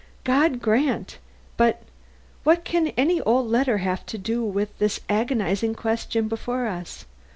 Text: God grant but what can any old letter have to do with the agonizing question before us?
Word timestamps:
God 0.23 0.63
grant 0.63 1.19
but 1.57 1.83
what 2.43 2.63
can 2.63 2.87
any 2.97 3.21
old 3.21 3.45
letter 3.51 3.77
have 3.77 4.03
to 4.07 4.17
do 4.17 4.43
with 4.43 4.75
the 4.79 4.99
agonizing 5.09 5.75
question 5.75 6.27
before 6.27 6.65
us? 6.65 7.05